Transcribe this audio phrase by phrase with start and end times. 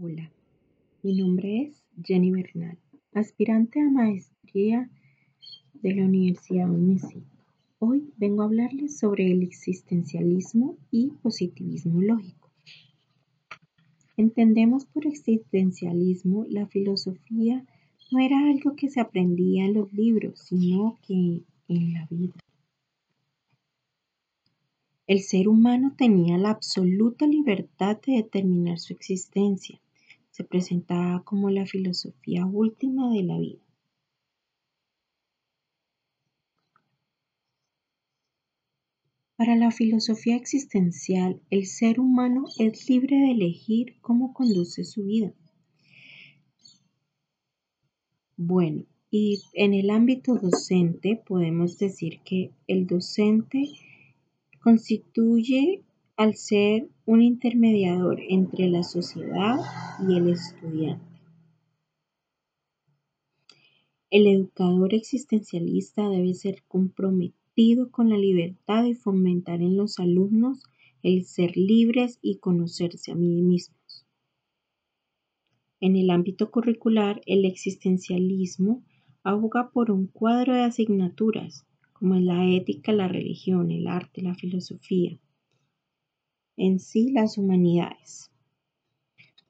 [0.00, 0.28] Hola,
[1.04, 2.76] mi nombre es Jenny Bernal,
[3.12, 4.90] aspirante a maestría
[5.74, 7.22] de la Universidad UNESI.
[7.78, 12.50] Hoy vengo a hablarles sobre el existencialismo y positivismo lógico.
[14.16, 17.64] Entendemos por existencialismo la filosofía
[18.10, 22.34] no era algo que se aprendía en los libros, sino que en la vida.
[25.06, 29.78] El ser humano tenía la absoluta libertad de determinar su existencia.
[30.34, 33.62] Se presentaba como la filosofía última de la vida.
[39.36, 45.32] Para la filosofía existencial, el ser humano es libre de elegir cómo conduce su vida.
[48.36, 53.68] Bueno, y en el ámbito docente podemos decir que el docente
[54.60, 55.84] constituye
[56.16, 59.56] al ser un intermediador entre la sociedad
[60.08, 61.04] y el estudiante.
[64.10, 70.62] El educador existencialista debe ser comprometido con la libertad y fomentar en los alumnos
[71.02, 74.06] el ser libres y conocerse a sí mismos.
[75.80, 78.84] En el ámbito curricular, el existencialismo
[79.24, 84.34] aboga por un cuadro de asignaturas como en la ética, la religión, el arte, la
[84.34, 85.18] filosofía,
[86.56, 88.30] en sí las humanidades,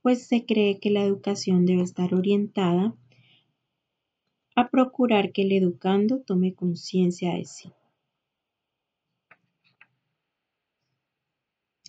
[0.02, 2.94] pues se cree que la educación debe estar orientada
[4.56, 7.72] a procurar que el educando tome conciencia de sí.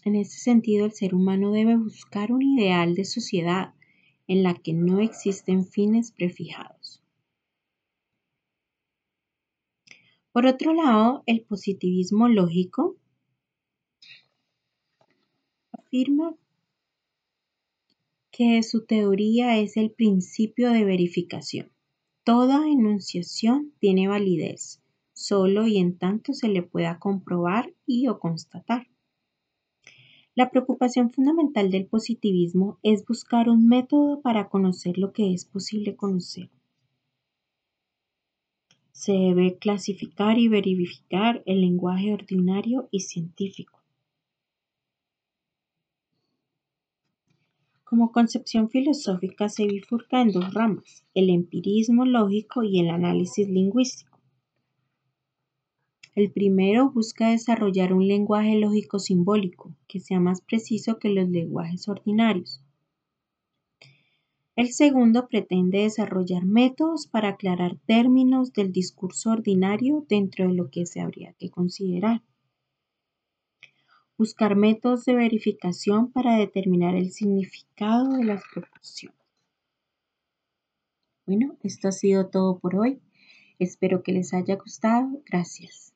[0.03, 3.73] En ese sentido, el ser humano debe buscar un ideal de sociedad
[4.27, 7.01] en la que no existen fines prefijados.
[10.31, 12.97] Por otro lado, el positivismo lógico
[15.95, 16.35] afirma
[18.29, 21.71] que su teoría es el principio de verificación.
[22.25, 24.81] Toda enunciación tiene validez,
[25.13, 28.89] solo y en tanto se le pueda comprobar y o constatar.
[30.33, 35.95] La preocupación fundamental del positivismo es buscar un método para conocer lo que es posible
[35.95, 36.49] conocer.
[38.91, 43.84] Se debe clasificar y verificar el lenguaje ordinario y científico.
[47.85, 54.19] Como concepción filosófica se bifurca en dos ramas, el empirismo lógico y el análisis lingüístico.
[56.15, 61.87] El primero busca desarrollar un lenguaje lógico simbólico que sea más preciso que los lenguajes
[61.87, 62.59] ordinarios.
[64.55, 70.87] El segundo pretende desarrollar métodos para aclarar términos del discurso ordinario dentro de lo que
[70.87, 72.23] se habría que considerar.
[74.17, 79.19] Buscar métodos de verificación para determinar el significado de las proporciones.
[81.25, 83.01] Bueno, esto ha sido todo por hoy.
[83.57, 85.21] Espero que les haya gustado.
[85.25, 85.94] Gracias.